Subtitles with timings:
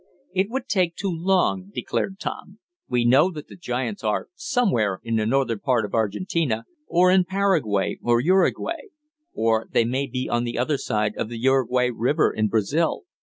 [0.33, 2.57] "It would take too long," declared Tom.
[2.89, 7.23] "We know that the giants are somewhere in the northern part of Argentina, or in
[7.23, 8.87] Paraguay or Uruguay.
[9.35, 13.03] Or they may be on the other side of the Uruguay river in Brazil.